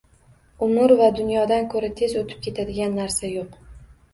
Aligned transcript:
Umr 0.67 0.93
va 1.01 1.09
dunyodan 1.19 1.69
ko‘ra 1.75 1.91
tez 2.01 2.17
o‘tib 2.23 2.43
ketadigan 2.49 2.99
narsa 3.03 3.35
yo’q. 3.35 3.63